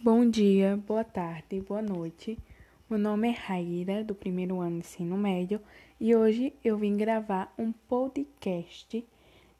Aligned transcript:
Bom 0.00 0.30
dia, 0.30 0.80
boa 0.86 1.02
tarde, 1.02 1.60
boa 1.60 1.82
noite. 1.82 2.38
Meu 2.88 3.00
nome 3.00 3.30
é 3.30 3.32
Raíra, 3.32 4.04
do 4.04 4.14
primeiro 4.14 4.60
ano 4.60 4.78
de 4.78 4.86
ensino 4.86 5.16
médio, 5.16 5.60
e 6.00 6.14
hoje 6.14 6.52
eu 6.64 6.78
vim 6.78 6.96
gravar 6.96 7.52
um 7.58 7.72
podcast 7.72 9.04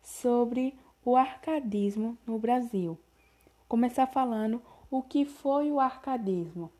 sobre 0.00 0.76
o 1.04 1.16
arcadismo 1.16 2.16
no 2.24 2.38
Brasil. 2.38 2.90
Vou 2.92 3.66
começar 3.68 4.06
falando 4.06 4.62
o 4.88 5.02
que 5.02 5.24
foi 5.24 5.72
o 5.72 5.80
arcadismo. 5.80 6.70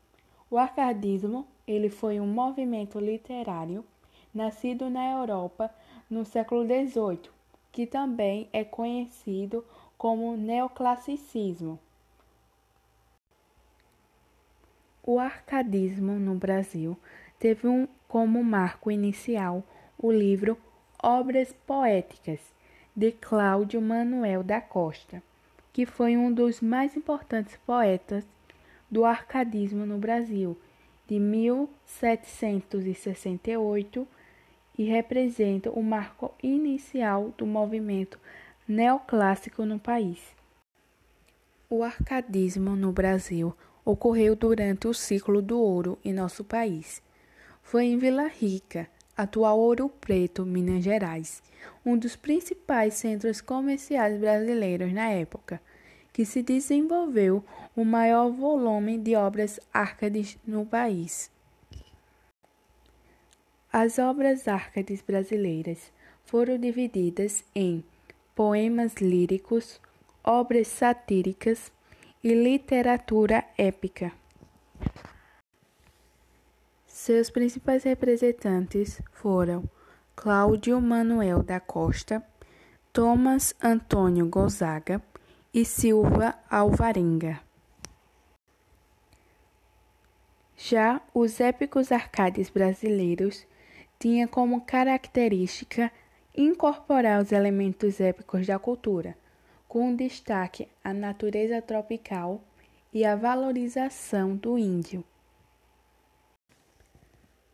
O 0.49 0.57
arcadismo, 0.57 1.45
ele 1.67 1.89
foi 1.89 2.17
um 2.17 2.27
movimento 2.27 2.97
literário 2.97 3.83
nascido 4.33 4.89
na 4.89 5.05
Europa 5.19 5.69
no 6.09 6.23
século 6.23 6.63
XVIII, 6.63 7.29
que 7.73 7.85
também 7.85 8.47
é 8.53 8.63
conhecido 8.63 9.65
como 9.97 10.37
neoclassicismo. 10.37 11.77
O 15.03 15.19
arcadismo 15.19 16.13
no 16.13 16.35
Brasil 16.35 16.97
teve 17.39 17.67
um, 17.67 17.87
como 18.07 18.43
marco 18.43 18.91
inicial 18.91 19.63
o 19.97 20.11
livro 20.11 20.55
Obras 21.01 21.51
Poéticas, 21.65 22.41
de 22.95 23.11
Cláudio 23.13 23.81
Manuel 23.81 24.43
da 24.43 24.59
Costa, 24.59 25.23
que 25.71 25.85
foi 25.85 26.17
um 26.17 26.33
dos 26.33 26.59
mais 26.59 26.97
importantes 26.97 27.55
poetas 27.65 28.25
do 28.91 29.05
arcadismo 29.05 29.85
no 29.85 29.97
Brasil, 29.97 30.59
de 31.07 31.17
1768, 31.19 34.07
e 34.77 34.83
representa 34.85 35.71
o 35.71 35.81
marco 35.83 36.33
inicial 36.41 37.33
do 37.37 37.45
movimento 37.45 38.17
neoclássico 38.67 39.63
no 39.65 39.79
país. 39.79 40.19
O 41.69 41.83
arcadismo 41.83 42.75
no 42.75 42.91
Brasil 42.91 43.55
ocorreu 43.83 44.35
durante 44.35 44.87
o 44.87 44.93
ciclo 44.93 45.41
do 45.41 45.59
ouro 45.59 45.97
em 46.03 46.13
nosso 46.13 46.43
país. 46.43 47.01
Foi 47.61 47.85
em 47.85 47.97
Vila 47.97 48.27
Rica, 48.27 48.87
atual 49.15 49.59
Ouro 49.59 49.89
Preto, 49.89 50.45
Minas 50.45 50.83
Gerais, 50.83 51.43
um 51.85 51.97
dos 51.97 52.15
principais 52.15 52.93
centros 52.93 53.41
comerciais 53.41 54.19
brasileiros 54.19 54.93
na 54.93 55.09
época, 55.09 55.61
que 56.13 56.25
se 56.25 56.41
desenvolveu 56.41 57.43
o 57.75 57.85
maior 57.85 58.29
volume 58.29 58.97
de 58.97 59.15
obras 59.15 59.59
árcades 59.73 60.37
no 60.45 60.65
país. 60.65 61.31
As 63.71 63.99
obras 63.99 64.47
árcades 64.47 65.01
brasileiras 65.01 65.91
foram 66.25 66.57
divididas 66.57 67.43
em 67.53 67.83
poemas 68.35 68.95
líricos, 68.95 69.79
obras 70.23 70.67
satíricas, 70.67 71.71
e 72.23 72.33
literatura 72.33 73.45
épica. 73.57 74.11
Seus 76.85 77.29
principais 77.29 77.83
representantes 77.83 79.01
foram 79.13 79.63
Cláudio 80.15 80.81
Manuel 80.81 81.41
da 81.41 81.61
Costa, 81.61 82.21
Thomas 82.91 83.55
Antônio 83.63 84.27
Gonzaga 84.27 85.01
e 85.53 85.63
Silva 85.63 86.35
Alvarenga. 86.49 87.39
Já 90.57 91.01
os 91.13 91.39
épicos 91.39 91.89
arcades 91.89 92.49
brasileiros 92.49 93.47
tinham 93.97 94.27
como 94.27 94.65
característica 94.65 95.89
incorporar 96.35 97.21
os 97.21 97.31
elementos 97.31 98.01
épicos 98.01 98.45
da 98.45 98.59
cultura 98.59 99.15
com 99.69 99.95
destaque 99.95 100.67
à 100.83 100.91
natureza 100.91 101.61
tropical 101.61 102.41
e 102.91 103.05
à 103.05 103.15
valorização 103.15 104.35
do 104.35 104.57
índio. 104.57 105.05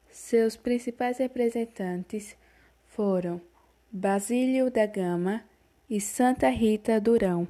Seus 0.09 0.55
principais 0.55 1.17
representantes 1.17 2.37
foram 2.85 3.41
Basílio 3.91 4.71
da 4.71 4.85
Gama 4.85 5.43
e 5.89 5.99
Santa 5.99 6.47
Rita 6.47 7.01
Durão. 7.01 7.45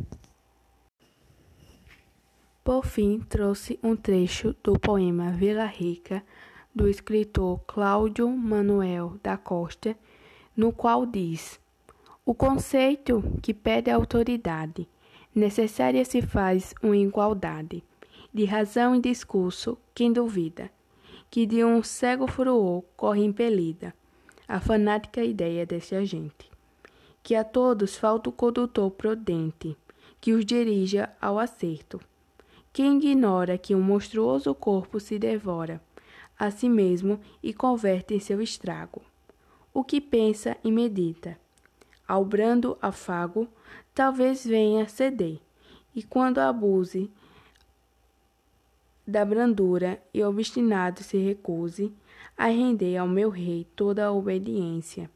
Por 2.64 2.84
fim, 2.84 3.20
trouxe 3.20 3.80
um 3.84 3.96
trecho 3.96 4.56
do 4.64 4.80
poema 4.80 5.30
Vila 5.30 5.66
Rica, 5.66 6.24
do 6.74 6.90
escritor 6.90 7.60
Cláudio 7.68 8.28
Manuel 8.28 9.20
da 9.22 9.38
Costa, 9.38 9.96
no 10.58 10.74
qual 10.74 11.06
diz: 11.06 11.60
o 12.26 12.34
conceito 12.34 13.24
que 13.42 13.54
pede 13.54 13.92
autoridade. 13.92 14.88
Necessária 15.34 16.04
se 16.04 16.22
faz 16.22 16.74
uma 16.82 16.98
igualdade 16.98 17.84
de 18.34 18.46
razão 18.46 18.96
e 18.96 19.00
discurso 19.00 19.78
quem 19.94 20.12
duvida 20.12 20.72
que 21.30 21.46
de 21.46 21.64
um 21.64 21.84
cego 21.84 22.26
furor 22.26 22.84
corre 22.98 23.24
impelida 23.24 23.94
a 24.48 24.60
fanática 24.60 25.24
ideia 25.24 25.66
desse 25.66 25.94
agente 25.94 26.50
que 27.22 27.36
a 27.36 27.44
todos 27.44 27.96
falta 27.96 28.30
o 28.30 28.34
condutor 28.34 28.92
prudente 28.92 29.76
que 30.22 30.32
os 30.32 30.46
dirija 30.46 31.12
ao 31.20 31.40
acerto. 31.40 32.00
Quem 32.72 32.98
ignora 32.98 33.58
que 33.58 33.74
um 33.74 33.82
monstruoso 33.82 34.54
corpo 34.54 35.00
se 35.00 35.18
devora 35.18 35.82
a 36.38 36.52
si 36.52 36.70
mesmo 36.70 37.20
e 37.42 37.52
converte 37.54 38.14
em 38.14 38.20
seu 38.20 38.42
estrago. 38.42 39.02
O 39.74 39.84
que 39.84 40.00
pensa 40.00 40.56
e 40.64 40.72
medita 40.72 41.36
ao 42.08 42.24
brando 42.24 42.78
afago, 42.82 43.48
talvez 43.94 44.46
venha 44.46 44.88
ceder, 44.88 45.40
e 45.96 46.04
quando 46.04 46.40
abuse 46.40 47.12
da 49.08 49.24
brandura 49.24 50.02
e 50.14 50.24
obstinado 50.24 51.04
se 51.04 51.18
recuse 51.18 51.94
a 52.38 52.48
render 52.48 52.98
ao 52.98 53.08
meu 53.08 53.30
rei 53.30 53.68
toda 53.76 54.06
a 54.06 54.12
obediência. 54.12 55.10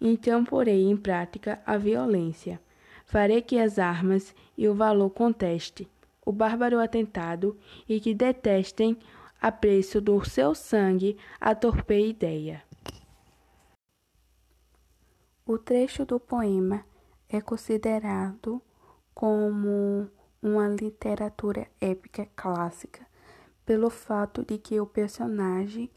Então 0.00 0.44
porei 0.44 0.84
em 0.84 0.96
prática 0.96 1.60
a 1.66 1.76
violência. 1.76 2.60
Farei 3.06 3.42
que 3.42 3.58
as 3.58 3.78
armas 3.78 4.34
e 4.56 4.68
o 4.68 4.74
valor 4.74 5.10
conteste 5.10 5.88
o 6.24 6.32
bárbaro 6.32 6.78
atentado 6.78 7.56
e 7.88 7.98
que 7.98 8.14
detestem 8.14 8.96
a 9.40 9.50
preço 9.50 10.00
do 10.00 10.22
seu 10.24 10.54
sangue 10.54 11.16
a 11.40 11.54
torpe 11.54 12.08
ideia. 12.08 12.62
O 15.52 15.58
trecho 15.58 16.04
do 16.04 16.20
poema 16.20 16.84
é 17.28 17.40
considerado 17.40 18.62
como 19.12 20.08
uma 20.40 20.68
literatura 20.68 21.66
épica 21.80 22.24
clássica 22.36 23.04
pelo 23.66 23.90
fato 23.90 24.44
de 24.44 24.58
que 24.58 24.80
o 24.80 24.86
personagem 24.86 25.90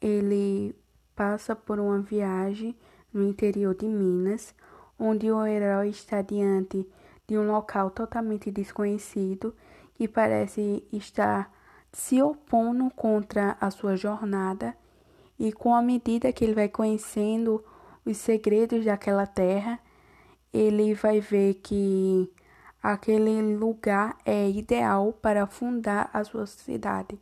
ele 0.00 0.74
passa 1.14 1.54
por 1.54 1.78
uma 1.78 2.00
viagem 2.00 2.74
no 3.12 3.22
interior 3.22 3.74
de 3.74 3.86
Minas, 3.86 4.54
onde 4.98 5.30
o 5.30 5.44
herói 5.44 5.90
está 5.90 6.22
diante 6.22 6.88
de 7.26 7.36
um 7.36 7.46
local 7.46 7.90
totalmente 7.90 8.50
desconhecido 8.50 9.54
que 9.96 10.08
parece 10.08 10.82
estar 10.90 11.52
se 11.92 12.22
opondo 12.22 12.88
contra 12.96 13.54
a 13.60 13.70
sua 13.70 13.96
jornada 13.96 14.74
e 15.38 15.52
com 15.52 15.74
a 15.74 15.82
medida 15.82 16.32
que 16.32 16.42
ele 16.42 16.54
vai 16.54 16.70
conhecendo 16.70 17.62
os 18.04 18.16
segredos 18.16 18.84
daquela 18.84 19.26
terra, 19.26 19.78
ele 20.52 20.94
vai 20.94 21.20
ver 21.20 21.54
que 21.54 22.30
aquele 22.82 23.56
lugar 23.56 24.16
é 24.24 24.48
ideal 24.48 25.12
para 25.12 25.46
fundar 25.46 26.10
a 26.12 26.24
sua 26.24 26.46
cidade. 26.46 27.18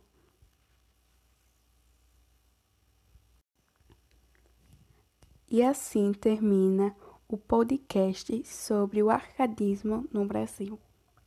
E 5.49 5.63
assim 5.63 6.11
termina 6.11 6.95
o 7.27 7.37
podcast 7.37 8.43
sobre 8.45 9.01
o 9.01 9.09
arcadismo 9.09 10.05
no 10.11 10.25
Brasil. 10.25 10.77